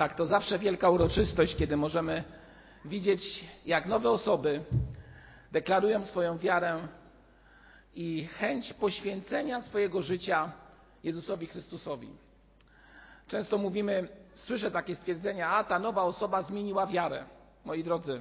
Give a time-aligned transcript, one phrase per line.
[0.00, 2.24] Tak, to zawsze wielka uroczystość, kiedy możemy
[2.84, 4.64] widzieć, jak nowe osoby
[5.52, 6.88] deklarują swoją wiarę
[7.94, 10.52] i chęć poświęcenia swojego życia
[11.04, 12.08] Jezusowi Chrystusowi.
[13.28, 17.24] Często mówimy, słyszę takie stwierdzenia, a ta nowa osoba zmieniła wiarę.
[17.64, 18.20] Moi drodzy,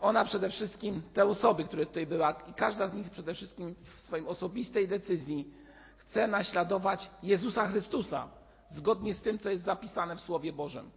[0.00, 4.00] ona przede wszystkim, te osoby, które tutaj były, i każda z nich przede wszystkim w
[4.00, 5.54] swojej osobistej decyzji
[5.96, 8.37] chce naśladować Jezusa Chrystusa,
[8.68, 10.90] zgodnie z tym, co jest zapisane w Słowie Bożym.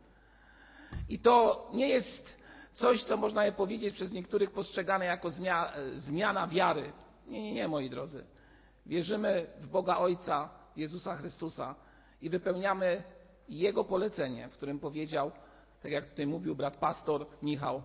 [1.10, 2.38] I to nie jest
[2.74, 5.30] coś, co można je powiedzieć przez niektórych postrzegane jako
[5.96, 6.92] zmiana wiary.
[7.28, 8.26] Nie, nie, nie, moi drodzy.
[8.86, 11.76] Wierzymy w Boga Ojca, Jezusa Chrystusa
[12.22, 13.04] i wypełniamy
[13.50, 15.32] Jego polecenie, w którym powiedział,
[15.82, 17.82] tak jak tutaj mówił brat pastor Michał,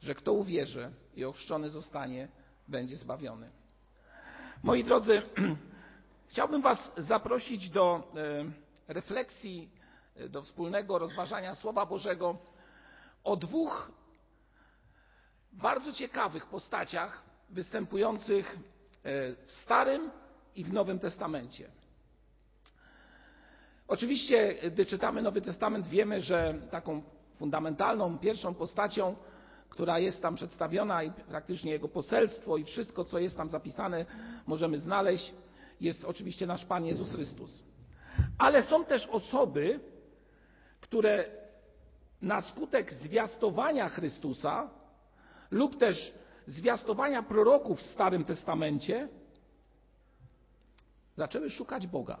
[0.00, 2.28] że kto uwierzy i ochrzczony zostanie,
[2.68, 3.50] będzie zbawiony.
[4.62, 5.22] Moi drodzy,
[6.30, 8.44] chciałbym Was zaprosić do e,
[8.92, 9.70] refleksji,
[10.16, 12.36] e, do wspólnego rozważania Słowa Bożego
[13.24, 13.92] o dwóch
[15.52, 18.58] bardzo ciekawych postaciach występujących e,
[19.46, 20.10] w Starym
[20.54, 21.70] i w Nowym Testamencie.
[23.88, 27.02] Oczywiście, gdy czytamy Nowy Testament, wiemy, że taką
[27.38, 29.16] fundamentalną, pierwszą postacią,
[29.68, 34.06] która jest tam przedstawiona i praktycznie jego poselstwo i wszystko, co jest tam zapisane,
[34.46, 35.34] możemy znaleźć,
[35.80, 37.62] jest oczywiście nasz Pan Jezus Chrystus.
[38.38, 39.80] Ale są też osoby,
[40.80, 41.24] które
[42.22, 44.70] na skutek zwiastowania Chrystusa
[45.50, 46.14] lub też
[46.46, 49.08] zwiastowania proroków w Starym Testamencie
[51.14, 52.18] zaczęły szukać Boga.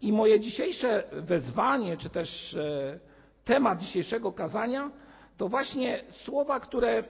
[0.00, 2.98] I moje dzisiejsze wezwanie, czy też e,
[3.44, 4.90] temat dzisiejszego kazania,
[5.36, 7.04] to właśnie słowa, które e,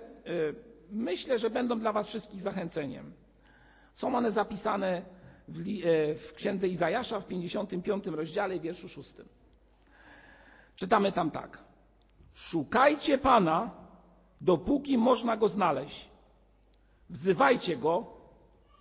[0.90, 3.12] myślę, że będą dla Was wszystkich zachęceniem.
[3.92, 5.02] Są one zapisane
[5.50, 9.14] w, e, w księdze Izajasza w 55 rozdziale, wierszu 6.
[10.76, 11.58] Czytamy tam tak.
[12.34, 13.70] Szukajcie Pana,
[14.40, 16.10] dopóki można go znaleźć.
[17.10, 18.06] Wzywajcie go,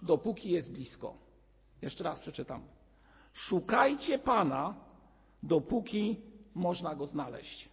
[0.02, 1.14] dopóki jest blisko.
[1.82, 2.62] Jeszcze raz przeczytam.
[3.34, 4.76] Szukajcie Pana,
[5.44, 6.22] dopóki
[6.56, 7.70] można go znaleźć.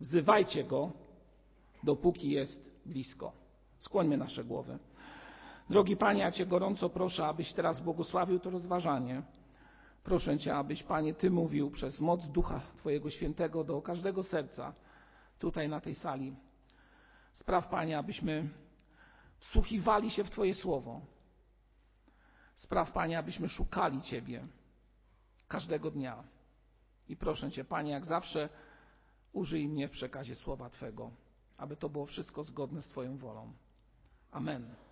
[0.00, 0.92] Wzywajcie go,
[1.82, 3.32] dopóki jest blisko.
[3.78, 4.78] Skłońmy nasze głowy.
[5.70, 9.22] Drogi Panie, ja Cię gorąco proszę, abyś teraz błogosławił to rozważanie.
[10.02, 14.74] Proszę Cię, abyś Panie Ty mówił przez moc Ducha Twojego Świętego do każdego serca
[15.38, 16.36] tutaj na tej sali.
[17.32, 18.48] Spraw Panie, abyśmy
[19.38, 21.00] wsłuchiwali się w Twoje słowo.
[22.54, 24.46] Spraw Panie, abyśmy szukali Ciebie
[25.48, 26.24] każdego dnia.
[27.08, 28.48] I proszę Cię, Panie, jak zawsze
[29.32, 31.10] użyj mnie w przekazie słowa Twego,
[31.58, 33.52] aby to było wszystko zgodne z Twoją wolą.
[34.30, 34.83] Amen.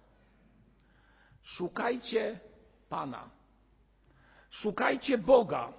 [1.42, 2.40] Szukajcie
[2.88, 3.30] Pana.
[4.50, 5.72] Szukajcie Boga,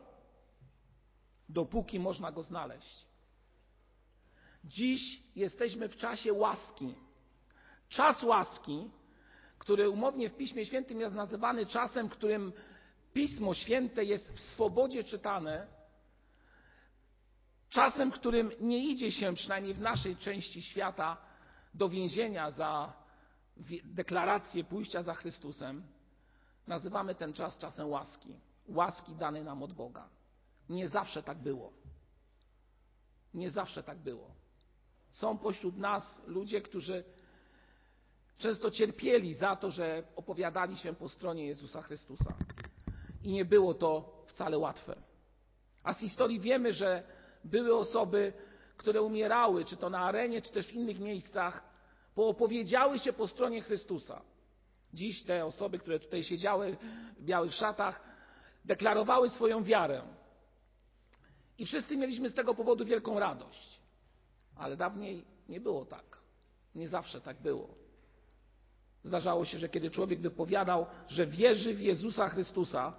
[1.49, 3.05] dopóki można Go znaleźć.
[4.63, 6.95] Dziś jesteśmy w czasie łaski.
[7.89, 8.89] Czas łaski,
[9.59, 12.53] który umownie w Piśmie Świętym jest nazywany czasem, którym
[13.13, 15.67] Pismo Święte jest w swobodzie czytane,
[17.69, 21.17] czasem, którym nie idzie się, przynajmniej w naszej części świata,
[21.73, 22.93] do więzienia za
[23.83, 25.83] deklarację pójścia za Chrystusem,
[26.67, 28.35] nazywamy ten czas czasem łaski.
[28.67, 30.09] Łaski danej nam od Boga.
[30.69, 31.73] Nie zawsze tak było.
[33.33, 34.31] Nie zawsze tak było.
[35.11, 37.03] Są pośród nas ludzie, którzy
[38.37, 42.33] często cierpieli za to, że opowiadali się po stronie Jezusa Chrystusa.
[43.23, 44.95] I nie było to wcale łatwe.
[45.83, 47.03] A z historii wiemy, że
[47.43, 48.33] były osoby,
[48.77, 51.72] które umierały, czy to na arenie, czy też w innych miejscach,
[52.15, 54.21] bo opowiedziały się po stronie Chrystusa.
[54.93, 56.77] Dziś te osoby, które tutaj siedziały
[57.19, 58.03] w białych szatach,
[58.65, 60.01] deklarowały swoją wiarę.
[61.57, 63.79] I wszyscy mieliśmy z tego powodu wielką radość.
[64.55, 66.17] Ale dawniej nie było tak.
[66.75, 67.75] Nie zawsze tak było.
[69.03, 72.93] Zdarzało się, że kiedy człowiek wypowiadał, że wierzy w Jezusa Chrystusa,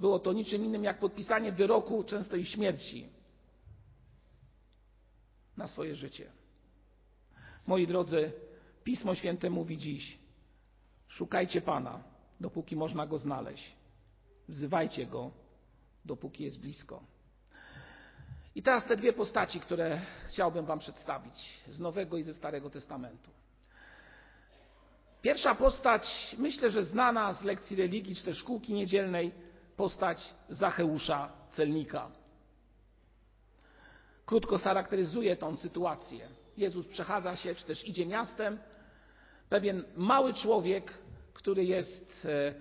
[0.00, 3.08] było to niczym innym jak podpisanie wyroku, często i śmierci
[5.56, 6.32] na swoje życie.
[7.66, 8.32] Moi drodzy,
[8.84, 10.18] Pismo Święte mówi dziś:
[11.08, 12.02] szukajcie Pana,
[12.40, 13.72] dopóki można go znaleźć.
[14.48, 15.30] Wzywajcie go,
[16.04, 17.02] dopóki jest blisko.
[18.54, 23.30] I teraz te dwie postaci, które chciałbym Wam przedstawić z Nowego i ze Starego Testamentu.
[25.22, 29.32] Pierwsza postać, myślę, że znana z lekcji religii czy też szkółki niedzielnej,
[29.76, 32.10] postać Zacheusza Celnika.
[34.26, 36.28] Krótko charakteryzuje tą sytuację.
[36.56, 38.58] Jezus przechadza się, czy też idzie miastem.
[39.48, 40.98] Pewien mały człowiek,
[41.32, 42.54] który jest, e,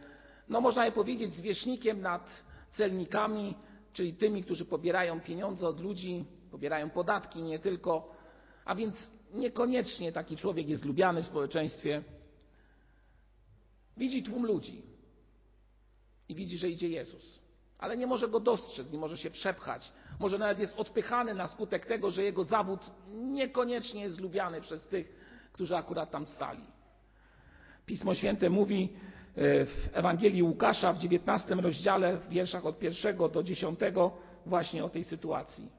[0.50, 3.56] no można je powiedzieć, zwierzchnikiem nad celnikami,
[3.94, 8.16] czyli tymi, którzy pobierają pieniądze od ludzi, pobierają podatki nie tylko,
[8.66, 12.04] a więc niekoniecznie taki człowiek jest lubiany w społeczeństwie.
[13.98, 14.82] Widzi tłum ludzi
[16.30, 17.40] i widzi, że idzie Jezus,
[17.78, 19.92] ale nie może go dostrzec, nie może się przepchać.
[20.22, 25.16] Może nawet jest odpychany na skutek tego, że jego zawód niekoniecznie jest lubiany przez tych,
[25.54, 26.64] którzy akurat tam stali.
[27.86, 28.90] Pismo Święte mówi
[29.36, 34.12] e, w Ewangelii Łukasza w 19 rozdziale, w wierszach od pierwszego do dziesiątego,
[34.46, 35.70] właśnie o tej sytuacji.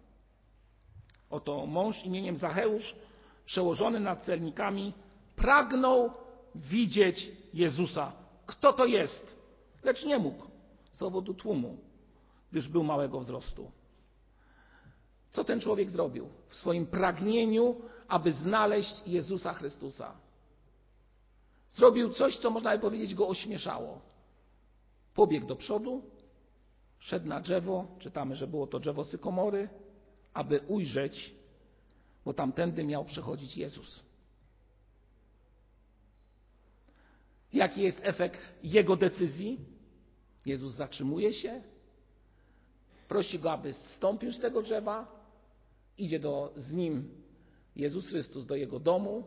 [1.30, 2.94] Oto mąż imieniem Zacheusz,
[3.44, 4.92] przełożony nad celnikami,
[5.36, 6.10] pragnął
[6.54, 8.12] widzieć Jezusa.
[8.46, 9.36] Kto to jest?
[9.84, 10.46] Lecz nie mógł
[10.92, 11.76] z powodu tłumu,
[12.52, 13.81] gdyż był małego wzrostu.
[15.32, 20.12] Co ten człowiek zrobił w swoim pragnieniu, aby znaleźć Jezusa Chrystusa?
[21.70, 24.00] Zrobił coś, co można by powiedzieć go ośmieszało.
[25.14, 26.02] Pobiegł do przodu,
[26.98, 29.68] szedł na drzewo, czytamy, że było to drzewo sykomory,
[30.34, 31.34] aby ujrzeć,
[32.24, 34.00] bo tamtędy miał przechodzić Jezus.
[37.52, 39.58] Jaki jest efekt jego decyzji?
[40.46, 41.62] Jezus zatrzymuje się,
[43.08, 45.21] prosi go, aby zstąpił z tego drzewa,
[45.98, 47.08] idzie do, z nim
[47.76, 49.24] Jezus Chrystus do jego domu,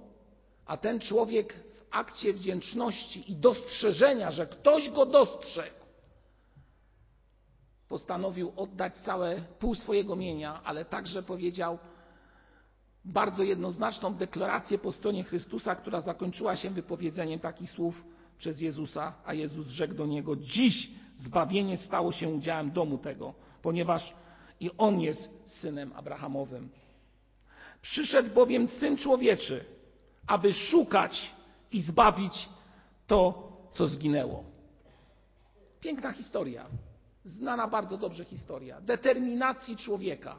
[0.66, 5.86] a ten człowiek w akcie wdzięczności i dostrzeżenia, że ktoś go dostrzegł,
[7.90, 11.80] postanowił oddać całe pół swojego mienia, ale także powiedział
[13.06, 18.04] bardzo jednoznaczną deklarację po stronie Chrystusa, która zakończyła się wypowiedzeniem takich słów
[18.38, 24.14] przez Jezusa, a Jezus rzekł do niego: Dziś zbawienie stało się udziałem domu tego, ponieważ
[24.60, 26.70] i on jest synem Abrahamowym.
[27.82, 29.66] Przyszedł bowiem syn człowieczy,
[30.28, 31.32] aby szukać
[31.72, 32.50] i zbawić
[33.08, 34.44] to, co zginęło.
[35.80, 36.66] Piękna historia,
[37.26, 40.36] znana bardzo dobrze historia determinacji człowieka,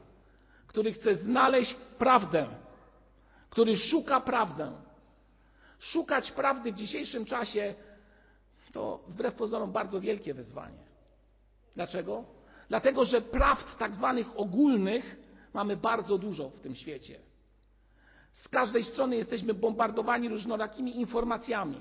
[0.67, 2.47] który chce znaleźć prawdę,
[3.51, 4.73] który szuka prawdę.
[5.79, 7.75] Szukać prawdy w dzisiejszym czasie
[8.73, 10.85] to wbrew pozorom bardzo wielkie wyzwanie.
[11.75, 12.25] Dlaczego?
[12.69, 15.17] Dlatego, że prawd tak zwanych ogólnych
[15.55, 17.19] mamy bardzo dużo w tym świecie.
[18.33, 21.81] Z każdej strony jesteśmy bombardowani różnorakimi informacjami,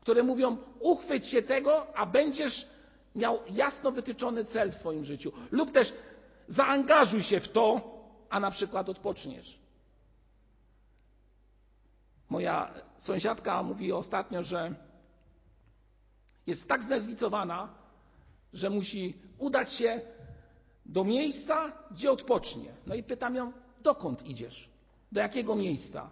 [0.00, 2.66] które mówią: uchwyć się tego, a będziesz
[3.14, 5.32] miał jasno wytyczony cel w swoim życiu.
[5.50, 5.92] Lub też
[6.48, 7.94] zaangażuj się w to,
[8.30, 9.58] a na przykład odpoczniesz.
[12.30, 14.74] Moja sąsiadka mówi ostatnio, że
[16.46, 17.68] jest tak znerwicowana,
[18.52, 20.00] że musi udać się
[20.86, 22.74] do miejsca, gdzie odpocznie.
[22.86, 23.52] No i pytam ją,
[23.82, 24.68] dokąd idziesz?
[25.12, 26.10] Do jakiego miejsca?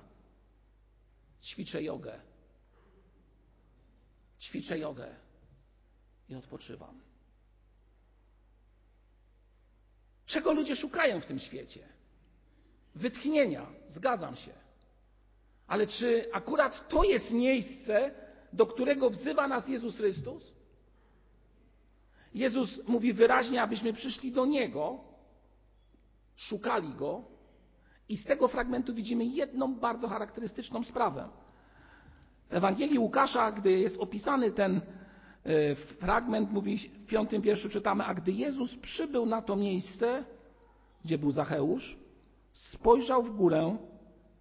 [1.42, 2.20] Ćwiczę jogę.
[4.40, 5.14] Ćwiczę jogę
[6.28, 7.00] i odpoczywam.
[10.26, 11.88] Czego ludzie szukają w tym świecie?
[12.94, 14.52] Wytchnienia, zgadzam się.
[15.66, 18.10] Ale czy akurat to jest miejsce,
[18.52, 20.52] do którego wzywa nas Jezus Chrystus?
[22.34, 25.00] Jezus mówi wyraźnie, abyśmy przyszli do Niego,
[26.36, 27.24] szukali Go,
[28.08, 31.28] i z tego fragmentu widzimy jedną bardzo charakterystyczną sprawę.
[32.48, 34.80] W Ewangelii Łukasza, gdy jest opisany ten
[35.44, 40.24] e, fragment, mówi w piątym wierszu czytamy, a gdy Jezus przybył na to miejsce,
[41.04, 41.96] gdzie był Zacheusz,
[42.52, 43.76] spojrzał w górę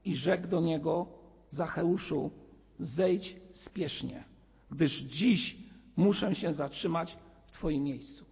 [0.05, 1.07] i rzekł do niego,
[1.50, 2.31] Zacheuszu,
[2.79, 4.24] zejdź spiesznie,
[4.71, 5.55] gdyż dziś
[5.95, 7.17] muszę się zatrzymać
[7.61, 8.25] w Twoim miejscu.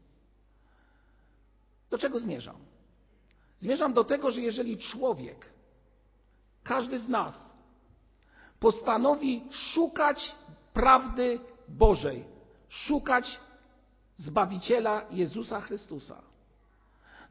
[1.89, 2.55] Do czego zmierzam?
[3.59, 5.49] Zmierzam do tego, że jeżeli człowiek,
[6.63, 7.33] każdy z nas,
[8.59, 10.35] postanowi szukać
[10.73, 12.25] prawdy Bożej,
[12.69, 13.39] szukać
[14.17, 16.21] Zbawiciela Jezusa Chrystusa,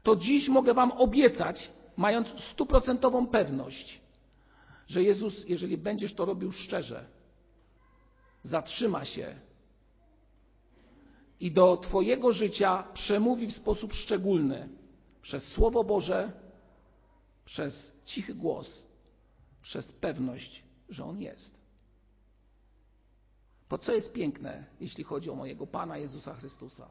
[0.03, 4.01] to dziś mogę Wam obiecać, mając stuprocentową pewność,
[4.87, 7.05] że Jezus, jeżeli będziesz to robił szczerze,
[8.43, 9.48] zatrzyma się
[11.39, 14.69] i do Twojego życia przemówi w sposób szczególny
[15.21, 16.31] przez Słowo Boże,
[17.45, 18.85] przez cichy głos,
[19.61, 21.59] przez pewność, że On jest.
[23.69, 26.87] Po co jest piękne, jeśli chodzi o mojego Pana Jezusa Chrystusa?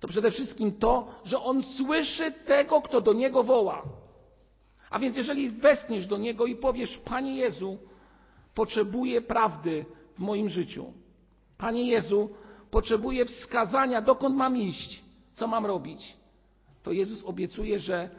[0.00, 3.82] To przede wszystkim to, że On słyszy tego, kto do Niego woła.
[4.90, 7.78] A więc jeżeli westniesz do Niego i powiesz, Panie Jezu,
[8.54, 9.84] potrzebuję prawdy
[10.14, 10.92] w moim życiu.
[11.58, 12.30] Panie Jezu,
[12.70, 15.02] potrzebuję wskazania, dokąd mam iść,
[15.34, 16.20] co mam robić
[16.82, 18.10] to Jezus obiecuje, że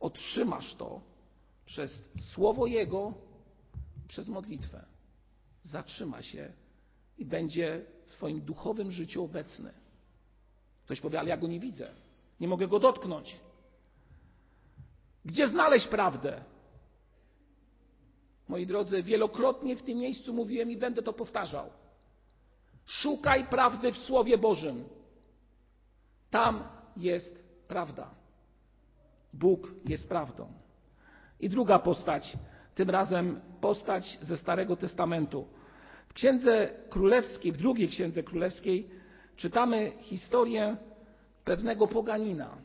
[0.00, 1.00] otrzymasz to
[1.66, 3.14] przez słowo Jego,
[4.08, 4.84] przez modlitwę.
[5.62, 6.52] Zatrzyma się
[7.18, 9.72] i będzie w Twoim duchowym życiu obecny.
[10.84, 11.90] Ktoś powie, ale ja go nie widzę.
[12.40, 13.36] Nie mogę go dotknąć.
[15.24, 16.44] Gdzie znaleźć prawdę?
[18.48, 21.70] Moi drodzy, wielokrotnie w tym miejscu mówiłem i będę to powtarzał.
[22.90, 24.84] Szukaj prawdy w Słowie Bożym.
[26.30, 26.62] Tam
[26.96, 28.10] jest prawda.
[29.32, 30.52] Bóg jest prawdą.
[31.40, 32.36] I druga postać,
[32.74, 35.46] tym razem postać ze Starego Testamentu.
[36.08, 38.90] W Księdze Królewskiej, w drugiej Księdze Królewskiej
[39.36, 40.76] czytamy historię
[41.44, 42.56] pewnego poganina,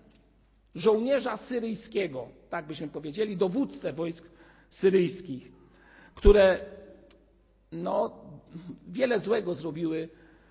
[0.76, 4.30] żołnierza syryjskiego, tak byśmy powiedzieli, dowódcę wojsk
[4.70, 5.52] syryjskich,
[6.16, 6.60] które
[7.76, 8.12] no,
[8.88, 10.10] wiele złego zrobiły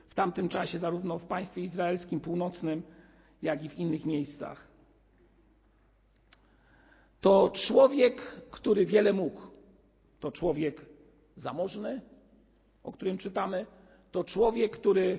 [0.09, 2.83] w tamtym czasie, zarówno w państwie izraelskim północnym,
[3.43, 4.69] jak i w innych miejscach.
[7.21, 9.41] To człowiek, który wiele mógł.
[10.21, 10.87] To człowiek
[11.37, 12.01] zamożny,
[12.83, 13.67] o którym czytamy.
[14.13, 15.19] To człowiek, który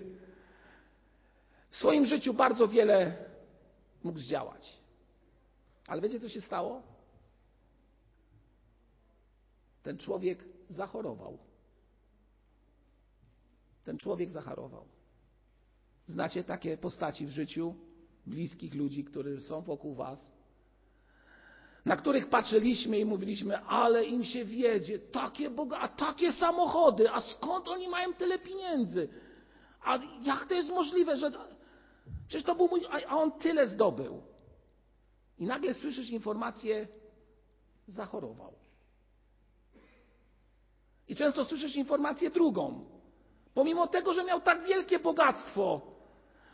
[1.69, 3.17] w swoim życiu bardzo wiele
[4.03, 4.79] mógł zdziałać.
[5.88, 6.81] Ale wiecie, co się stało?
[9.83, 11.38] Ten człowiek zachorował.
[13.85, 14.85] Ten człowiek zachorował.
[16.07, 17.75] Znacie takie postaci w życiu
[18.25, 20.31] bliskich ludzi, którzy są wokół Was,
[21.85, 27.21] na których patrzyliśmy i mówiliśmy, ale im się wiedzie, takie boga, a takie samochody, a
[27.21, 29.09] skąd oni mają tyle pieniędzy?
[29.83, 31.31] A jak to jest możliwe, że.
[32.27, 32.81] Przecież to był mój.
[33.09, 34.21] A on tyle zdobył.
[35.37, 36.87] I nagle słyszysz informację,
[37.87, 38.53] zachorował.
[41.07, 42.94] I często słyszysz informację drugą.
[43.55, 45.81] Pomimo tego, że miał tak wielkie bogactwo,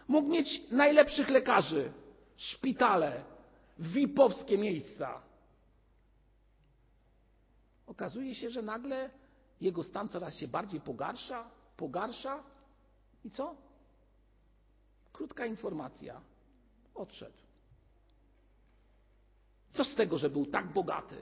[0.08, 1.92] mógł mieć najlepszych lekarzy,
[2.38, 3.24] szpitale,
[3.80, 5.22] VIP-owskie miejsca.
[7.88, 9.10] Okazuje się, że nagle
[9.62, 12.44] jego stan coraz się bardziej pogarsza, pogarsza
[13.26, 13.56] i co?
[15.14, 16.22] Krótka informacja.
[16.96, 17.38] Odszedł.
[19.74, 21.18] Co z tego, że był tak bogaty?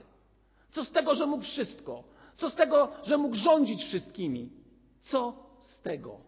[0.70, 2.04] Co z tego, że mógł wszystko?
[2.36, 4.50] Co z tego, że mógł rządzić wszystkimi?
[5.00, 6.20] Co z tego?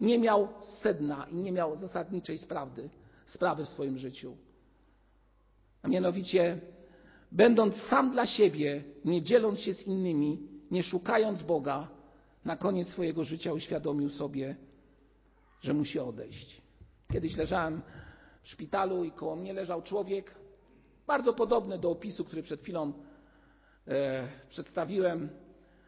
[0.00, 2.90] Nie miał sedna i nie miał zasadniczej sprawy,
[3.26, 4.36] sprawy w swoim życiu.
[5.82, 6.60] A mianowicie,
[7.32, 11.88] będąc sam dla siebie, nie dzieląc się z innymi, nie szukając Boga,
[12.44, 14.56] na koniec swojego życia uświadomił sobie,
[15.62, 16.62] że musi odejść.
[17.12, 17.82] Kiedyś leżałem
[18.42, 20.34] w szpitalu i koło mnie leżał człowiek,
[21.06, 22.92] bardzo podobny do opisu, który przed chwilą
[23.88, 25.28] e, przedstawiłem.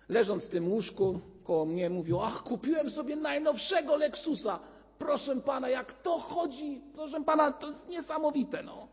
[0.08, 4.58] Leżąc w tym łóżku koło mnie, mówił: Ach, kupiłem sobie najnowszego Lexusa.
[4.98, 8.62] Proszę pana, jak to chodzi, proszę pana, to jest niesamowite.
[8.62, 8.88] No.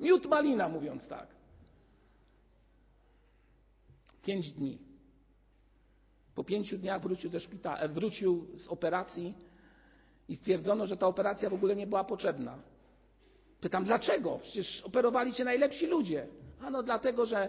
[0.00, 1.26] Miód malina, mówiąc tak.
[4.22, 4.78] Pięć dni.
[6.34, 9.34] Po pięciu dniach wrócił ze szpitala, e, wrócił z operacji
[10.28, 12.58] i stwierdzono, że ta operacja w ogóle nie była potrzebna.
[13.60, 14.38] Pytam, dlaczego?
[14.42, 16.26] Przecież operowali cię najlepsi ludzie.
[16.60, 17.48] Ano dlatego, że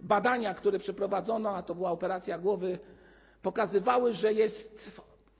[0.00, 2.78] badania, które przeprowadzono, a to była operacja głowy,
[3.44, 4.90] pokazywały, że jest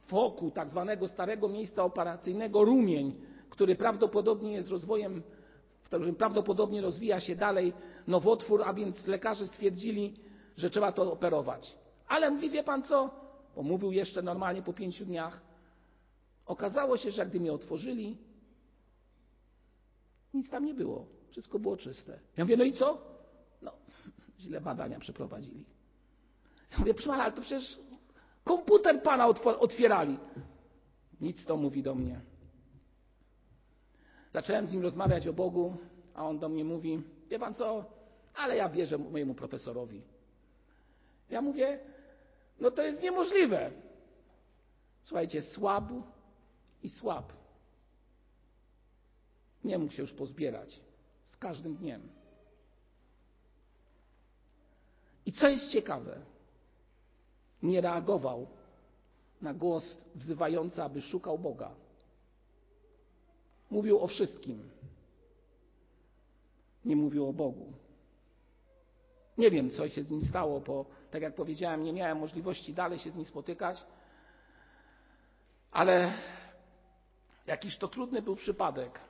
[0.09, 3.21] wokół tak zwanego starego miejsca operacyjnego rumień,
[3.51, 5.23] który prawdopodobnie jest rozwojem,
[5.83, 7.73] w którym prawdopodobnie rozwija się dalej
[8.07, 10.15] nowotwór, a więc lekarze stwierdzili,
[10.57, 11.77] że trzeba to operować.
[12.09, 13.11] Ale mówi, wie pan co?
[13.57, 15.41] Bo mówił jeszcze normalnie po pięciu dniach.
[16.47, 18.19] Okazało się, że gdy mnie otworzyli,
[20.35, 21.07] nic tam nie było.
[21.31, 22.19] Wszystko było czyste.
[22.37, 22.99] Ja mówię, no i co?
[23.63, 23.73] No,
[24.41, 25.65] źle badania przeprowadzili.
[26.73, 27.79] Ja mówię, proszę ale to przecież
[28.45, 29.27] komputer pana
[29.59, 30.19] otwierali.
[31.21, 32.21] Nic to mówi do mnie.
[34.33, 35.77] Zacząłem z nim rozmawiać o Bogu,
[36.15, 37.85] a on do mnie mówi, wie pan co,
[38.35, 40.03] ale ja wierzę mojemu profesorowi.
[41.31, 41.79] Ja mówię,
[42.61, 43.71] no to jest niemożliwe.
[45.03, 45.85] Słuchajcie, słab
[46.83, 47.33] i słab.
[49.65, 50.81] Nie mógł się już pozbierać
[51.23, 52.09] z każdym dniem.
[55.27, 56.21] I co jest ciekawe,
[57.65, 58.47] nie reagował
[59.43, 61.71] na głos wzywający, aby szukał Boga.
[63.71, 64.71] Mówił o wszystkim.
[66.85, 67.73] Nie mówił o Bogu.
[69.39, 72.99] Nie wiem, co się z nim stało, bo tak jak powiedziałem, nie miałem możliwości dalej
[72.99, 73.85] się z nim spotykać,
[75.71, 76.13] ale
[77.47, 79.01] jakiś to trudny był przypadek.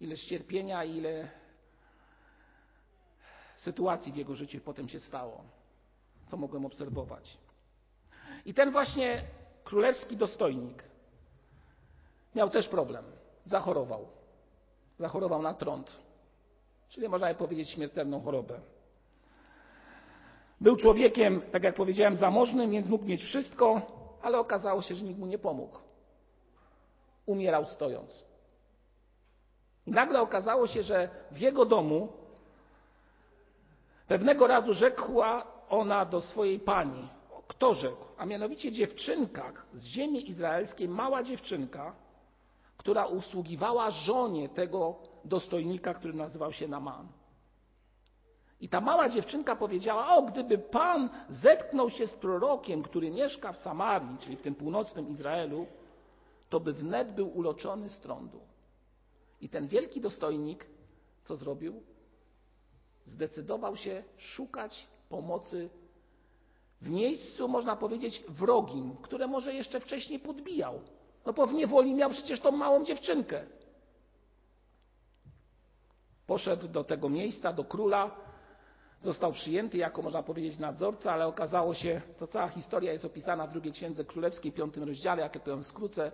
[0.00, 1.28] Ileż cierpienia, ile
[3.56, 5.44] sytuacji w jego życiu potem się stało,
[6.26, 7.38] co mogłem obserwować.
[8.44, 9.22] I ten właśnie
[9.64, 10.84] królewski dostojnik
[12.34, 13.04] miał też problem.
[13.44, 14.08] Zachorował.
[14.98, 16.00] Zachorował na trąd,
[16.88, 18.60] czyli można powiedzieć śmiertelną chorobę.
[20.60, 23.82] Był człowiekiem, tak jak powiedziałem, zamożnym, więc mógł mieć wszystko,
[24.22, 25.78] ale okazało się, że nikt mu nie pomógł.
[27.26, 28.24] Umierał stojąc.
[29.86, 32.08] I nagle okazało się, że w jego domu
[34.08, 37.08] pewnego razu rzekła ona do swojej pani.
[37.52, 38.04] Kto rzekł?
[38.18, 41.94] A mianowicie dziewczynka z ziemi izraelskiej, mała dziewczynka,
[42.76, 47.08] która usługiwała żonie tego dostojnika, który nazywał się Naman.
[48.60, 53.56] I ta mała dziewczynka powiedziała: O, gdyby Pan zetknął się z prorokiem, który mieszka w
[53.56, 55.66] Samarii, czyli w tym północnym Izraelu,
[56.48, 58.40] to by wnet był uloczony z trądu.
[59.40, 60.66] I ten wielki dostojnik,
[61.24, 61.82] co zrobił?
[63.04, 65.70] Zdecydował się szukać pomocy
[66.82, 70.80] w miejscu, można powiedzieć, wrogim, które może jeszcze wcześniej podbijał.
[71.26, 73.44] No bo w niewoli miał przecież tą małą dziewczynkę.
[76.26, 78.10] Poszedł do tego miejsca, do króla,
[79.00, 83.52] został przyjęty jako, można powiedzieć, nadzorca, ale okazało się, to cała historia jest opisana w
[83.52, 86.12] drugiej księdze królewskiej, piątym rozdziale, ja tylko ją skrócę.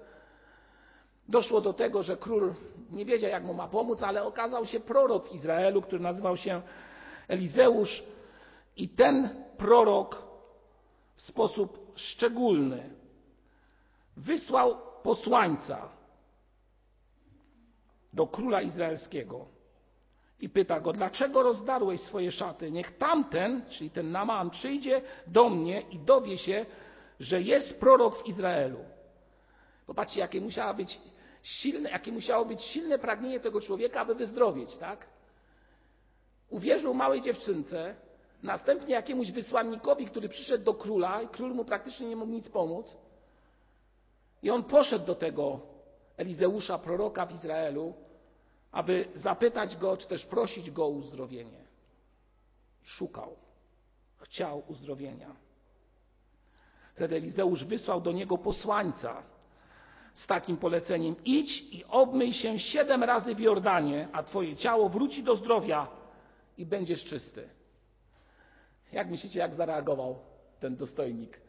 [1.28, 2.54] Doszło do tego, że król
[2.90, 6.62] nie wiedział, jak mu ma pomóc, ale okazał się prorok w Izraelu, który nazywał się
[7.28, 8.04] Elizeusz.
[8.76, 10.27] I ten prorok
[11.18, 12.90] w sposób szczególny
[14.16, 15.88] wysłał posłańca
[18.12, 19.46] do króla izraelskiego
[20.40, 22.70] i pyta go, dlaczego rozdarłeś swoje szaty?
[22.70, 26.66] Niech tamten, czyli ten Naman, przyjdzie do mnie i dowie się,
[27.20, 28.78] że jest prorok w Izraelu.
[29.86, 31.00] Popatrzcie, jakie, musiało być
[31.42, 35.06] silne, jakie musiało być silne pragnienie tego człowieka, aby wyzdrowieć, tak?
[36.50, 37.96] Uwierzył małej dziewczynce,
[38.42, 42.96] następnie jakiemuś wysłannikowi, który przyszedł do króla i król mu praktycznie nie mógł nic pomóc.
[44.42, 45.60] I on poszedł do tego
[46.16, 47.94] Elizeusza, proroka w Izraelu,
[48.72, 51.64] aby zapytać go, czy też prosić go o uzdrowienie.
[52.84, 53.36] Szukał,
[54.18, 55.36] chciał uzdrowienia.
[56.94, 59.22] Wtedy Elizeusz wysłał do niego posłańca
[60.14, 65.22] z takim poleceniem: idź i obmyj się siedem razy w Jordanie, a twoje ciało wróci
[65.22, 65.88] do zdrowia
[66.58, 67.48] i będziesz czysty.
[68.92, 70.18] Jak myślicie, jak zareagował
[70.60, 71.40] ten dostojnik?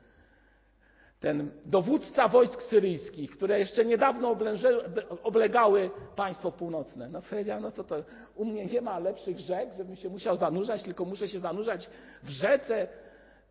[1.20, 4.38] ten dowódca wojsk syryjskich, które jeszcze niedawno
[5.24, 7.10] oblegały państwo północne.
[7.10, 7.96] No powiedział, no co to,
[8.36, 11.90] u mnie nie ma lepszych rzek, żebym się musiał zanurzać, tylko muszę się zanurzać
[12.24, 12.88] w rzece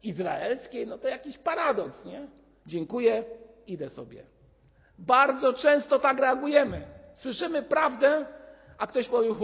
[0.03, 0.87] izraelskiej.
[0.87, 2.27] No to jakiś paradoks, nie?
[2.67, 3.25] Dziękuję,
[3.67, 4.23] idę sobie.
[4.99, 6.83] Bardzo często tak reagujemy.
[7.15, 8.27] Słyszymy prawdę,
[8.79, 9.35] a ktoś powie,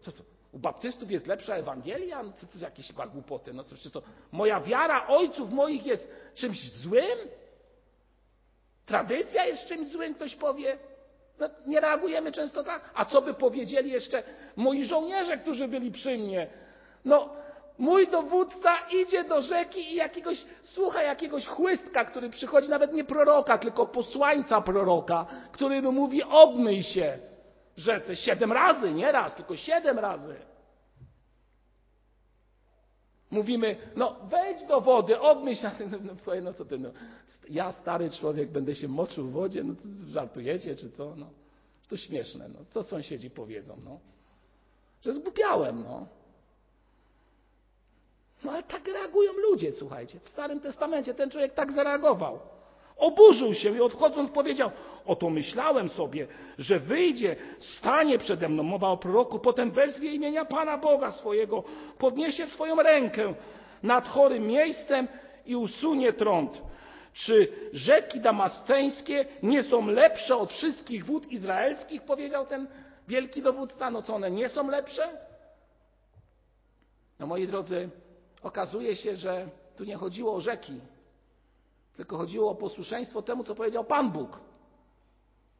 [0.00, 0.22] co to,
[0.54, 2.22] u baptystów jest lepsza Ewangelia?
[2.22, 3.52] No co to jakieś głupoty?
[3.52, 7.18] No co, czy to moja wiara ojców moich jest czymś złym?
[8.86, 10.78] Tradycja jest czymś złym, ktoś powie.
[11.38, 12.90] No, nie reagujemy często tak.
[12.94, 14.22] A co by powiedzieli jeszcze
[14.56, 16.46] moi żołnierze, którzy byli przy mnie?
[17.04, 17.28] No,
[17.78, 18.70] mój dowódca
[19.02, 24.60] idzie do rzeki i jakiegoś, słucha jakiegoś chłystka, który przychodzi, nawet nie proroka, tylko posłańca
[24.60, 27.18] proroka, który mu mówi: obmyj się
[27.76, 30.36] rzece siedem razy, nie raz, tylko siedem razy.
[33.30, 36.90] Mówimy, no wejdź do wody, obmyśl na no, no, no co ty, no,
[37.50, 39.74] ja stary człowiek będę się moczył w wodzie, no
[40.06, 41.26] żartujecie czy co, no.
[41.88, 42.60] To śmieszne, no.
[42.70, 44.00] Co sąsiedzi powiedzą, no.
[45.02, 46.06] Że zgubiałem, no.
[48.44, 50.20] No ale tak reagują ludzie, słuchajcie.
[50.20, 52.40] W Starym Testamencie ten człowiek tak zareagował.
[52.96, 54.70] Oburzył się i odchodząc powiedział:
[55.06, 56.26] Oto myślałem sobie,
[56.58, 61.64] że wyjdzie, stanie przede mną, mowa o proroku, potem wezwie imienia Pana Boga swojego,
[61.98, 63.34] podniesie swoją rękę
[63.82, 65.08] nad chorym miejscem
[65.46, 66.62] i usunie trąd.
[67.12, 72.02] Czy rzeki damasceńskie nie są lepsze od wszystkich wód izraelskich?
[72.02, 72.68] Powiedział ten
[73.08, 73.90] wielki dowódca.
[73.90, 75.08] No co one nie są lepsze?
[77.18, 77.88] No moi drodzy,
[78.42, 80.80] okazuje się, że tu nie chodziło o rzeki,
[81.96, 84.40] tylko chodziło o posłuszeństwo temu, co powiedział Pan Bóg.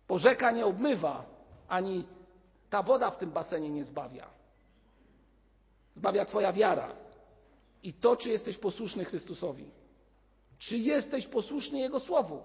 [0.09, 1.25] Bo rzeka nie obmywa,
[1.69, 2.07] ani
[2.71, 4.27] ta woda w tym basenie nie zbawia.
[5.95, 6.93] Zbawia Twoja wiara.
[7.83, 9.71] I to, czy jesteś posłuszny Chrystusowi.
[10.59, 12.43] Czy jesteś posłuszny Jego Słowu.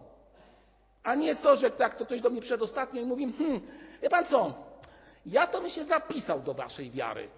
[1.04, 3.62] A nie to, że tak to ktoś do mnie przedostatnio i mówi, hmm,
[4.02, 4.54] wie Pan co,
[5.26, 7.30] ja to bym się zapisał do Waszej wiary.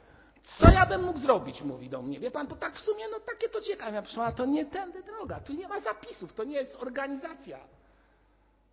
[0.43, 2.19] Co ja bym mógł zrobić, mówi do mnie.
[2.19, 3.95] Wie Pan, to tak w sumie, no takie to ciekawe.
[3.95, 7.59] Ja proszę, to nie tędy droga, tu nie ma zapisów, to nie jest organizacja.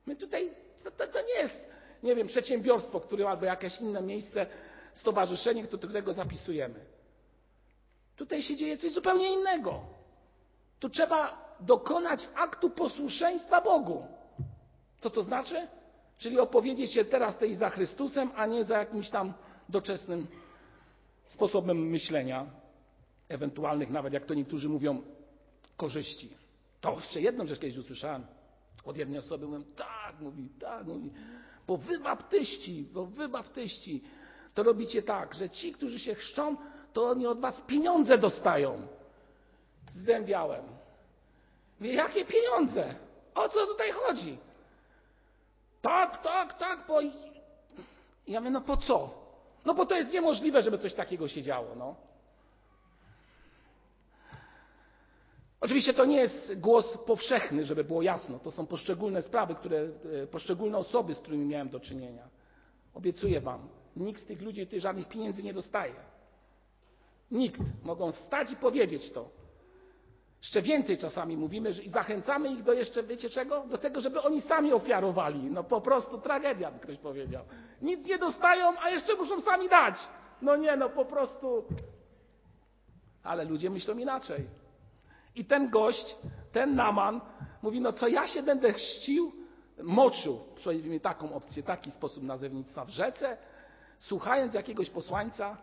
[0.07, 1.69] My tutaj to, to, to nie jest,
[2.03, 4.47] nie wiem, przedsiębiorstwo, które albo jakieś inne miejsce,
[4.93, 6.81] stowarzyszenie, którego zapisujemy.
[8.17, 9.81] Tutaj się dzieje coś zupełnie innego.
[10.81, 14.07] Tu trzeba dokonać aktu posłuszeństwa Bogu.
[14.99, 15.69] Co to znaczy?
[16.19, 19.35] Czyli opowiedzieć się teraz tej za Chrystusem, a nie za jakimś tam
[19.69, 20.27] doczesnym
[21.27, 22.47] sposobem myślenia,
[23.29, 25.03] ewentualnych nawet, jak to niektórzy mówią,
[25.77, 26.31] korzyści.
[26.81, 28.27] To jeszcze jedną rzecz kiedyś usłyszałem
[28.85, 29.47] od jednej osoby.
[29.47, 31.11] Mówię, tak, mówi, tak, mówi.
[31.67, 34.05] Bo wy baptyści, bo wy baptyści,
[34.55, 36.57] to robicie tak, że ci, którzy się chrzczą,
[36.93, 38.87] to oni od was pieniądze dostają.
[39.93, 40.65] Zdębiałem.
[41.81, 42.95] Mówię, jakie pieniądze?
[43.35, 44.39] O co tutaj chodzi?
[45.83, 47.01] Tak, tak, tak, bo...
[48.27, 49.15] Ja mówię, no po co?
[49.65, 52.08] No bo to jest niemożliwe, żeby coś takiego się działo, no.
[55.61, 58.39] Oczywiście to nie jest głos powszechny, żeby było jasno.
[58.39, 59.89] To są poszczególne sprawy, które,
[60.23, 62.29] e, poszczególne osoby, z którymi miałem do czynienia.
[62.95, 65.95] Obiecuję Wam, nikt z tych ludzi tutaj żadnych pieniędzy nie dostaje.
[67.31, 67.61] Nikt.
[67.83, 69.29] Mogą wstać i powiedzieć to.
[70.39, 73.67] Jeszcze więcej czasami mówimy że i zachęcamy ich do jeszcze, wiecie czego?
[73.67, 75.51] Do tego, żeby oni sami ofiarowali.
[75.51, 77.45] No po prostu tragedia, by ktoś powiedział.
[77.83, 79.95] Nic nie dostają, a jeszcze muszą sami dać.
[80.43, 81.65] No nie, no po prostu.
[83.23, 84.47] Ale ludzie myślą inaczej.
[85.39, 86.17] I ten gość,
[86.53, 87.21] ten Naman
[87.63, 89.33] mówi, no co ja się będę chrzcił?
[89.83, 93.37] Moczył, przynajmniej taką opcję, taki sposób nazewnictwa w rzece,
[93.99, 95.57] słuchając jakiegoś posłańca.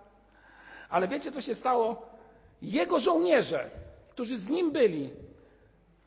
[0.90, 2.10] Ale wiecie, co się stało?
[2.62, 3.70] Jego żołnierze,
[4.10, 5.10] którzy z nim byli,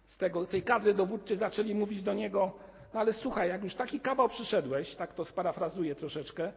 [0.07, 2.53] z tego, tej kadry dowódczej zaczęli mówić do niego,
[2.95, 6.53] no ale słuchaj, jak już taki kawał przyszedłeś, tak to sparafrazuję troszeczkę,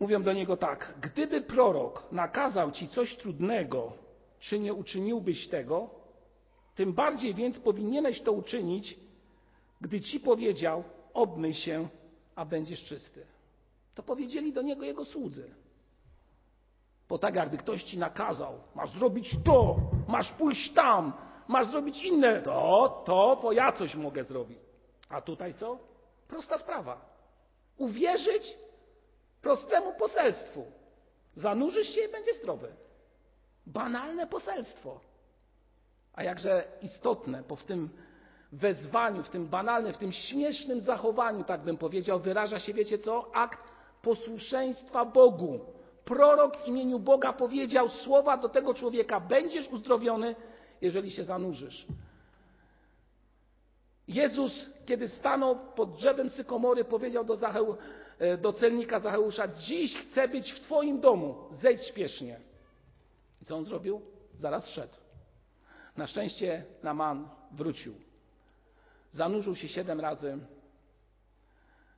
[0.00, 4.03] mówią do niego tak, gdyby prorok nakazał ci coś trudnego,
[4.44, 5.90] czy nie uczyniłbyś tego?
[6.74, 8.98] Tym bardziej więc powinieneś to uczynić,
[9.80, 11.88] gdy ci powiedział, obmyj się,
[12.34, 13.26] a będziesz czysty.
[13.94, 15.54] To powiedzieli do niego jego słudzy.
[17.08, 19.76] Bo tak gdy ktoś ci nakazał, masz zrobić to,
[20.08, 21.12] masz pójść tam,
[21.48, 24.58] masz zrobić inne, to, to, bo ja coś mogę zrobić.
[25.08, 25.78] A tutaj co?
[26.28, 27.00] Prosta sprawa.
[27.76, 28.56] Uwierzyć
[29.42, 30.64] prostemu poselstwu.
[31.34, 32.83] Zanurzysz się i będzie zdrowy.
[33.66, 35.00] Banalne poselstwo.
[36.12, 37.90] A jakże istotne, bo w tym
[38.52, 43.30] wezwaniu, w tym banalnym, w tym śmiesznym zachowaniu, tak bym powiedział, wyraża się, wiecie co?
[43.34, 43.58] Akt
[44.02, 45.60] posłuszeństwa Bogu.
[46.04, 50.36] Prorok w imieniu Boga powiedział słowa do tego człowieka: Będziesz uzdrowiony,
[50.80, 51.86] jeżeli się zanurzysz.
[54.08, 57.36] Jezus, kiedy stanął pod drzewem sykomory, powiedział do,
[58.18, 62.40] e, do celnika Zacheusza: Dziś chcę być w Twoim domu, zejdź śpiesznie.
[63.44, 64.00] I co on zrobił?
[64.34, 64.94] Zaraz szedł.
[65.96, 67.94] Na szczęście Naman wrócił.
[69.10, 70.38] Zanurzył się siedem razy.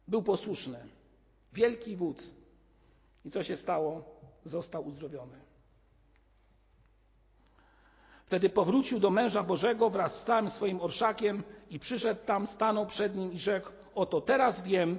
[0.08, 0.88] Był posłuszny.
[1.52, 2.30] Wielki wódz.
[3.24, 4.04] I co się stało?
[4.44, 5.40] Został uzdrowiony.
[8.24, 13.16] Wtedy powrócił do męża Bożego wraz z całym swoim orszakiem i przyszedł tam, stanął przed
[13.16, 14.98] nim i rzekł: Oto teraz wiem,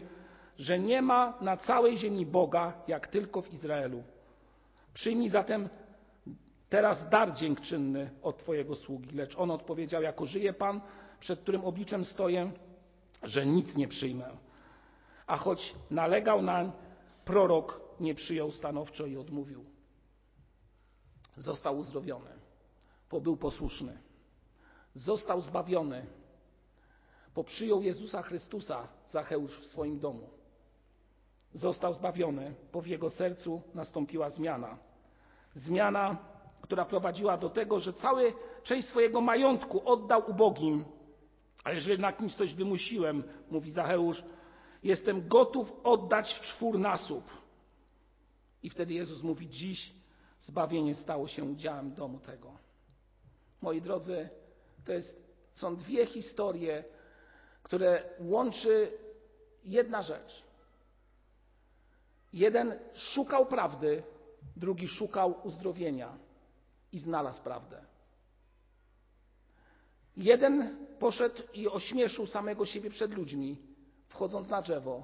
[0.58, 4.04] że nie ma na całej ziemi Boga, jak tylko w Izraelu.
[4.94, 5.70] Przyjmij zatem
[6.70, 9.16] Teraz dar dziękczynny od Twojego sługi.
[9.16, 10.82] Lecz on odpowiedział: Jako żyje Pan,
[11.20, 12.52] przed którym obliczem stoję,
[13.24, 14.38] że nic nie przyjmę.
[15.28, 16.72] A choć nalegał nań,
[17.26, 19.66] prorok nie przyjął stanowczo i odmówił.
[21.38, 22.30] Został uzdrowiony,
[23.12, 23.98] bo był posłuszny.
[24.94, 26.06] Został zbawiony,
[27.36, 30.30] bo przyjął Jezusa Chrystusa, Zacheusz, w swoim domu.
[31.54, 34.78] Został zbawiony, bo w jego sercu nastąpiła zmiana.
[35.56, 36.18] Zmiana
[36.62, 40.86] która prowadziła do tego, że cały część swojego majątku oddał ubogim.
[41.64, 44.24] A jeżeli jednak kimś coś wymusiłem, mówi Zacheusz,
[44.84, 47.24] jestem gotów oddać w czwórnasób.
[48.64, 49.94] I wtedy Jezus mówi, dziś
[50.40, 52.52] zbawienie stało się udziałem domu tego.
[53.62, 54.30] Moi drodzy,
[54.86, 56.84] to jest, są dwie historie,
[57.64, 58.92] które łączy
[59.64, 60.44] jedna rzecz.
[62.34, 64.04] Jeden szukał prawdy,
[64.56, 66.27] drugi szukał uzdrowienia
[66.92, 67.86] i znalazł prawdę.
[70.18, 73.58] Jeden poszedł i ośmieszył samego siebie przed ludźmi,
[74.08, 75.04] wchodząc na drzewo.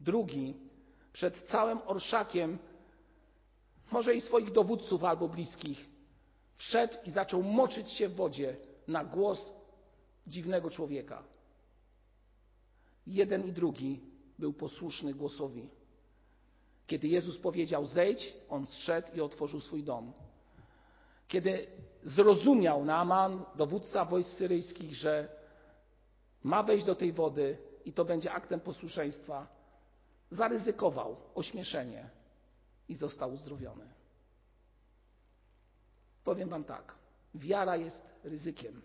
[0.00, 0.54] Drugi
[1.12, 2.58] przed całym orszakiem,
[3.92, 5.88] może i swoich dowódców albo bliskich,
[6.56, 8.56] wszedł i zaczął moczyć się w wodzie
[8.88, 9.52] na głos
[10.26, 11.22] dziwnego człowieka.
[13.06, 14.00] Jeden i drugi
[14.38, 15.68] był posłuszny głosowi.
[16.86, 20.12] Kiedy Jezus powiedział: Zejdź, on zszedł i otworzył swój dom.
[21.34, 21.66] Kiedy
[22.04, 25.28] zrozumiał Naaman, dowódca wojsk syryjskich, że
[26.42, 29.46] ma wejść do tej wody i to będzie aktem posłuszeństwa,
[30.30, 32.10] zaryzykował ośmieszenie
[32.88, 33.84] i został uzdrowiony.
[36.24, 36.94] Powiem Wam tak:
[37.34, 38.82] wiara jest ryzykiem.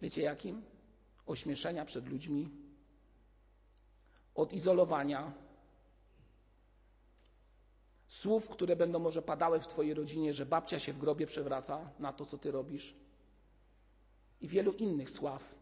[0.00, 0.62] Wiecie jakim?
[1.26, 2.50] Ośmieszenia przed ludźmi,
[4.34, 5.32] odizolowania,
[8.24, 12.12] Słów, które będą może padały w Twojej rodzinie, że babcia się w grobie przewraca na
[12.12, 12.94] to, co Ty robisz.
[14.40, 15.54] I wielu innych sław,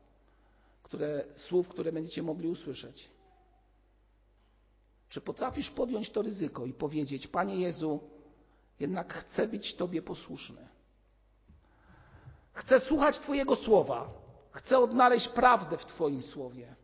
[0.83, 3.11] które, słów, które będziecie mogli usłyszeć.
[5.09, 8.01] Czy potrafisz podjąć to ryzyko i powiedzieć: Panie Jezu,
[8.81, 10.69] jednak chcę być Tobie posłuszny.
[12.53, 14.11] Chcę słuchać Twojego słowa.
[14.51, 16.75] Chcę odnaleźć prawdę w Twoim słowie.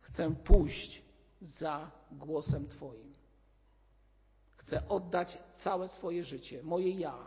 [0.00, 1.02] Chcę pójść
[1.40, 3.15] za głosem Twoim.
[4.66, 7.26] Chcę oddać całe swoje życie, moje ja,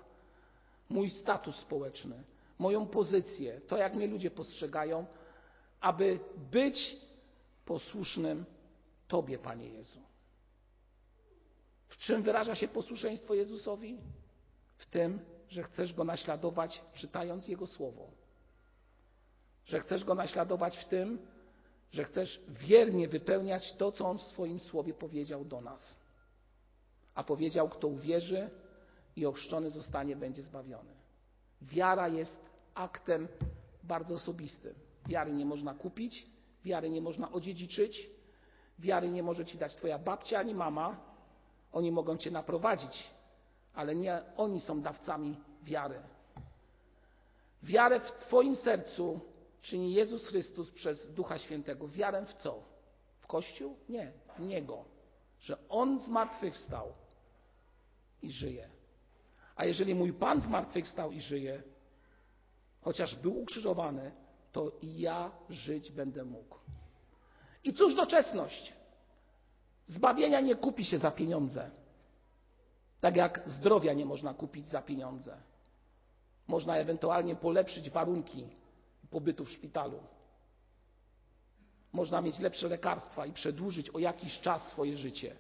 [0.90, 2.24] mój status społeczny,
[2.60, 5.06] moją pozycję, to jak mnie ludzie postrzegają,
[5.82, 6.20] aby
[6.52, 6.98] być
[7.66, 8.46] posłusznym
[9.08, 10.00] Tobie, Panie Jezu.
[11.88, 13.98] W czym wyraża się posłuszeństwo Jezusowi?
[14.78, 18.08] W tym, że chcesz Go naśladować, czytając Jego słowo.
[19.66, 21.28] Że chcesz Go naśladować w tym,
[21.92, 25.96] że chcesz wiernie wypełniać to, co On w swoim słowie powiedział do nas.
[27.20, 28.50] A powiedział, kto uwierzy
[29.16, 30.94] i ochrzczony zostanie, będzie zbawiony.
[31.62, 32.40] Wiara jest
[32.76, 33.28] aktem
[33.84, 34.74] bardzo osobistym.
[35.08, 36.28] Wiary nie można kupić,
[36.66, 38.10] wiary nie można odziedziczyć,
[38.80, 40.98] wiary nie może ci dać twoja babcia ani mama.
[41.74, 43.10] Oni mogą cię naprowadzić,
[43.74, 46.00] ale nie oni są dawcami wiary.
[47.64, 49.20] Wiarę w Twoim sercu
[49.62, 51.88] czyni Jezus Chrystus przez Ducha Świętego.
[51.88, 52.64] Wiarę w co?
[53.20, 53.76] W Kościół?
[53.90, 54.86] Nie, w Niego.
[55.40, 56.94] Że On zmartwychwstał
[58.22, 58.70] i żyje.
[59.56, 61.64] A jeżeli mój Pan zmartwychwstał i żyje,
[62.82, 64.12] chociaż był ukrzyżowany,
[64.52, 66.58] to i ja żyć będę mógł.
[67.64, 68.74] I cóż doczesność?
[69.88, 71.72] Zbawienia nie kupi się za pieniądze.
[73.02, 75.38] Tak jak zdrowia nie można kupić za pieniądze.
[76.48, 78.50] Można ewentualnie polepszyć warunki
[79.10, 80.00] pobytu w szpitalu.
[81.94, 85.36] Można mieć lepsze lekarstwa i przedłużyć o jakiś czas swoje życie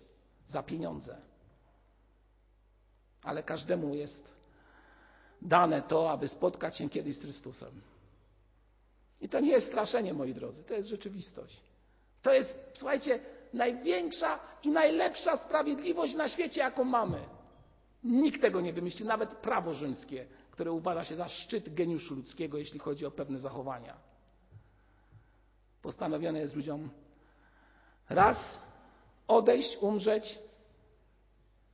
[0.48, 1.22] za pieniądze.
[3.23, 4.32] Ale każdemu jest
[5.41, 7.82] dane to, aby spotkać się kiedyś z Chrystusem.
[9.21, 11.62] I to nie jest straszenie, moi drodzy, to jest rzeczywistość.
[12.21, 13.19] To jest, słuchajcie,
[13.53, 17.19] największa i najlepsza sprawiedliwość na świecie, jaką mamy.
[18.03, 22.79] Nikt tego nie wymyślił, nawet prawo rzymskie, które uważa się za szczyt geniuszu ludzkiego, jeśli
[22.79, 23.97] chodzi o pewne zachowania.
[25.82, 26.89] Postanowione jest ludziom
[28.10, 28.38] raz
[29.27, 30.39] odejść, umrzeć,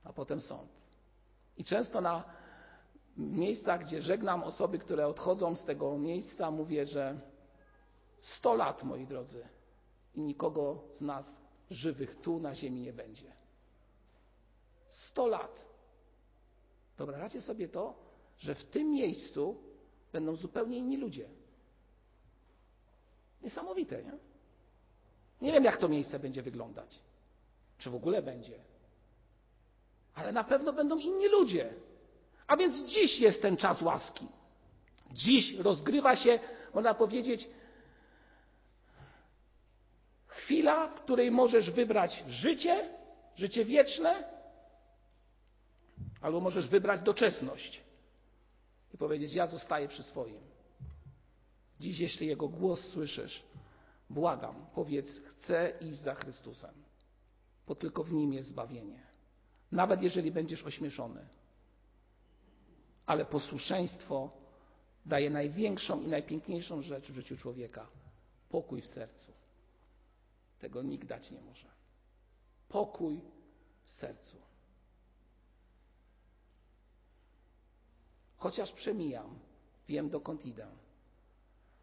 [0.04, 0.75] a potem sąd.
[1.56, 2.24] I często na
[3.16, 7.20] miejscach, gdzie żegnam osoby, które odchodzą z tego miejsca, mówię, że
[8.20, 9.48] 100 lat, moi drodzy,
[10.14, 11.40] i nikogo z nas
[11.70, 13.32] żywych tu na ziemi nie będzie.
[14.88, 15.68] 100 lat.
[16.96, 17.94] Wyobrażacie sobie to,
[18.38, 19.56] że w tym miejscu
[20.12, 21.28] będą zupełnie inni ludzie.
[23.42, 24.12] Niesamowite, nie?
[25.40, 26.98] Nie wiem, jak to miejsce będzie wyglądać.
[27.78, 28.58] Czy w ogóle będzie.
[30.16, 31.74] Ale na pewno będą inni ludzie.
[32.46, 34.26] A więc dziś jest ten czas łaski.
[35.12, 36.38] Dziś rozgrywa się,
[36.74, 37.48] można powiedzieć,
[40.26, 42.88] chwila, w której możesz wybrać życie,
[43.36, 44.24] życie wieczne,
[46.20, 47.80] albo możesz wybrać doczesność
[48.94, 50.40] i powiedzieć: Ja zostaję przy swoim.
[51.80, 53.42] Dziś, jeśli Jego głos słyszysz,
[54.10, 56.74] błagam, powiedz: Chcę iść za Chrystusem,
[57.66, 59.06] bo tylko w nim jest zbawienie.
[59.76, 61.26] Nawet jeżeli będziesz ośmieszony.
[63.06, 64.30] Ale posłuszeństwo
[65.06, 67.86] daje największą i najpiękniejszą rzecz w życiu człowieka
[68.48, 69.32] pokój w sercu.
[70.58, 71.68] Tego nikt dać nie może.
[72.68, 73.20] Pokój
[73.84, 74.36] w sercu.
[78.36, 79.38] Chociaż przemijam,
[79.88, 80.66] wiem dokąd idę.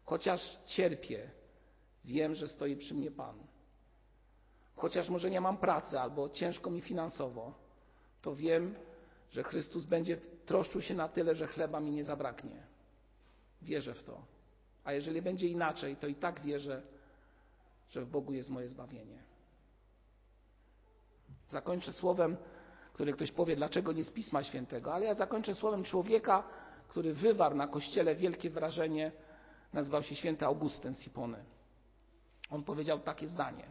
[0.04, 1.30] Chociaż cierpię,
[2.04, 3.38] wiem, że stoi przy mnie Pan.
[4.76, 7.63] Chociaż może nie mam pracy albo ciężko mi finansowo,
[8.24, 8.74] to wiem,
[9.30, 12.62] że Chrystus będzie troszczył się na tyle, że chleba mi nie zabraknie.
[13.62, 14.22] Wierzę w to.
[14.84, 16.82] A jeżeli będzie inaczej, to i tak wierzę,
[17.90, 19.18] że w Bogu jest moje zbawienie.
[21.48, 22.36] Zakończę słowem,
[22.92, 26.44] które ktoś powie, dlaczego nie z Pisma Świętego, ale ja zakończę słowem człowieka,
[26.88, 29.12] który wywarł na Kościele wielkie wrażenie,
[29.72, 31.44] nazywał się święty Augustyn z Hipony.
[32.50, 33.64] On powiedział takie zdanie.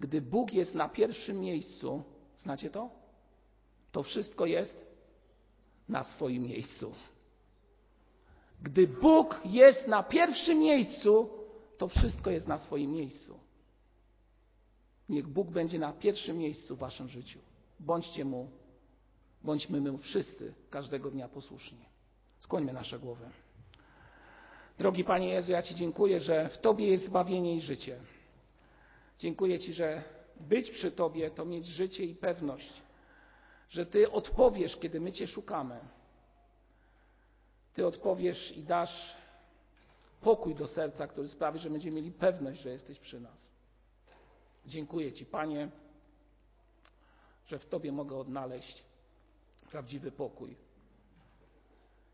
[0.00, 2.02] Gdy Bóg jest na pierwszym miejscu,
[2.36, 3.03] znacie to?
[3.94, 4.86] To wszystko jest
[5.88, 6.94] na swoim miejscu.
[8.62, 11.30] Gdy Bóg jest na pierwszym miejscu,
[11.78, 13.38] to wszystko jest na swoim miejscu.
[15.08, 17.38] Niech Bóg będzie na pierwszym miejscu w waszym życiu.
[17.80, 18.50] Bądźcie Mu,
[19.42, 21.84] bądźmy Mu wszyscy każdego dnia posłuszni.
[22.38, 23.30] Skłońmy nasze głowy.
[24.78, 28.00] Drogi Panie Jezu, ja Ci dziękuję, że w Tobie jest zbawienie i życie.
[29.18, 30.02] Dziękuję Ci, że
[30.40, 32.83] być przy Tobie to mieć życie i pewność,
[33.68, 35.80] że Ty odpowiesz, kiedy my Cię szukamy.
[37.72, 39.16] Ty odpowiesz i dasz
[40.20, 43.50] pokój do serca, który sprawi, że będziemy mieli pewność, że jesteś przy nas.
[44.66, 45.68] Dziękuję Ci, Panie,
[47.46, 48.84] że w Tobie mogę odnaleźć
[49.70, 50.56] prawdziwy pokój.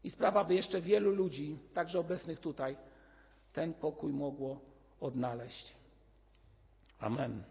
[0.05, 2.77] I sprawa, by jeszcze wielu ludzi, także obecnych tutaj,
[3.53, 4.61] ten pokój mogło
[5.01, 5.75] odnaleźć.
[6.99, 7.43] Amen.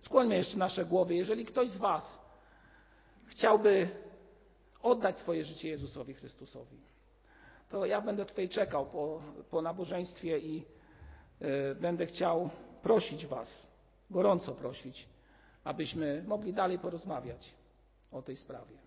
[0.00, 1.14] Skłońmy jeszcze nasze głowy.
[1.14, 2.18] Jeżeli ktoś z Was
[3.28, 3.88] chciałby
[4.82, 6.80] oddać swoje życie Jezusowi Chrystusowi,
[7.70, 10.64] to ja będę tutaj czekał po, po nabożeństwie i
[11.42, 12.50] y, będę chciał
[12.82, 13.66] prosić Was,
[14.10, 15.08] gorąco prosić,
[15.64, 17.54] abyśmy mogli dalej porozmawiać
[18.12, 18.78] o tej sprawie.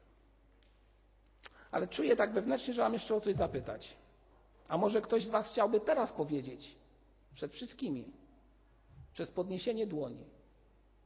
[1.71, 3.95] Ale czuję tak wewnętrznie, że mam jeszcze o coś zapytać.
[4.67, 6.75] A może ktoś z Was chciałby teraz powiedzieć
[7.36, 8.12] przed wszystkimi,
[9.13, 10.25] przez podniesienie dłoni,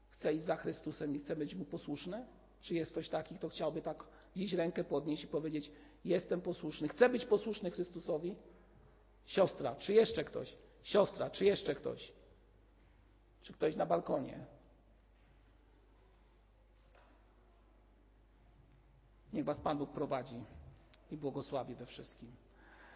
[0.09, 2.25] chce iść za Chrystusem i chce być Mu posłuszny?
[2.65, 4.03] Czy jest ktoś taki, kto chciałby tak
[4.35, 5.71] dziś rękę podnieść i powiedzieć:
[6.05, 8.35] Jestem posłuszny, chcę być posłuszny Chrystusowi?
[9.25, 10.57] Siostra, czy jeszcze ktoś?
[10.83, 12.11] Siostra, czy jeszcze ktoś?
[13.41, 14.45] Czy ktoś na balkonie?
[19.33, 20.43] Niech Was Pan Bóg prowadzi
[21.11, 22.35] i błogosławi we wszystkim.